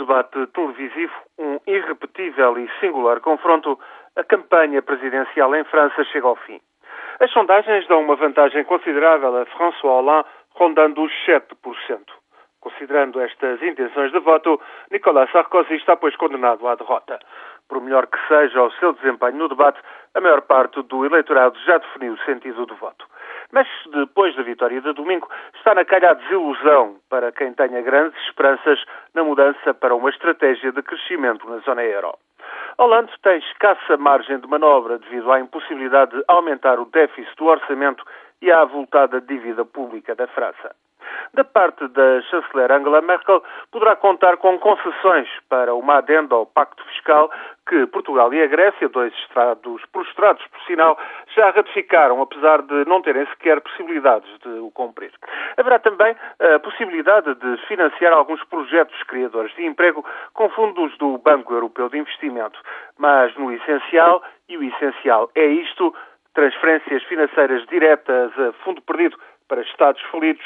[0.00, 3.78] debate televisivo, um irrepetível e singular confronto,
[4.16, 6.60] a campanha presidencial em França chega ao fim.
[7.20, 11.44] As sondagens dão uma vantagem considerável a François Hollande, rondando os 7%.
[12.60, 14.60] Considerando estas intenções de voto,
[14.90, 17.18] Nicolas Sarkozy está, pois, condenado à derrota.
[17.68, 19.80] Por melhor que seja o seu desempenho no debate,
[20.14, 23.06] a maior parte do eleitorado já definiu o sentido do voto.
[23.52, 28.20] Mas depois da vitória de domingo, está na calha a desilusão para quem tenha grandes
[28.26, 28.82] esperanças
[29.14, 32.14] na mudança para uma estratégia de crescimento na zona euro.
[32.78, 38.04] Hollande tem escassa margem de manobra devido à impossibilidade de aumentar o déficit do orçamento
[38.40, 40.74] e à avultada dívida pública da França.
[41.32, 46.84] Da parte da chanceler Angela Merkel, poderá contar com concessões para uma adenda ao pacto
[46.84, 47.30] fiscal
[47.68, 50.98] que Portugal e a Grécia, dois estados prostrados por sinal,
[51.36, 55.12] já ratificaram, apesar de não terem sequer possibilidades de o cumprir.
[55.56, 61.54] Haverá também a possibilidade de financiar alguns projetos criadores de emprego com fundos do Banco
[61.54, 62.58] Europeu de Investimento.
[62.98, 65.94] Mas no essencial, e o essencial é isto,
[66.34, 69.16] transferências financeiras diretas a fundo perdido
[69.48, 70.44] para Estados falidos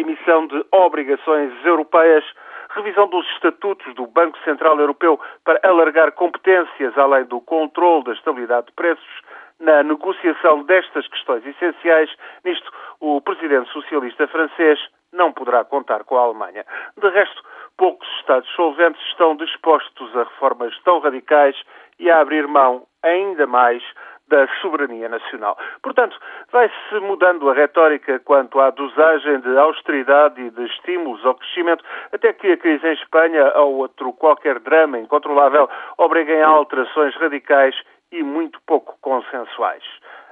[0.00, 2.24] emissão de obrigações europeias,
[2.70, 8.66] revisão dos estatutos do Banco Central Europeu para alargar competências além do controle da estabilidade
[8.66, 9.22] de preços,
[9.58, 12.10] na negociação destas questões essenciais,
[12.44, 14.80] nisto o presidente socialista francês
[15.12, 16.64] não poderá contar com a Alemanha.
[16.96, 17.42] De resto,
[17.76, 21.56] poucos Estados solventes estão dispostos a reformas tão radicais
[21.98, 23.82] e a abrir mão ainda mais
[24.30, 25.58] da soberania nacional.
[25.82, 26.16] Portanto,
[26.50, 32.32] vai-se mudando a retórica quanto à dosagem de austeridade e de estímulos ao crescimento, até
[32.32, 37.74] que a crise em Espanha ou outro qualquer drama incontrolável obriguem a alterações radicais
[38.12, 39.84] e muito pouco consensuais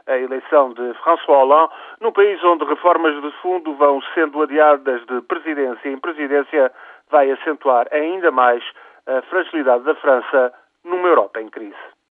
[0.06, 5.20] a eleição de François Hollande, num país onde reformas de fundo vão sendo adiadas de
[5.20, 6.72] presidência em presidência,
[7.10, 8.64] vai acentuar ainda mais
[9.06, 11.97] a fragilidade da França numa Europa em crise.